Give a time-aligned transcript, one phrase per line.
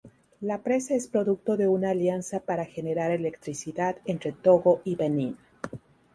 [0.39, 5.37] La presa es producto de una alianza para generar electricidad entre Togo y Benín.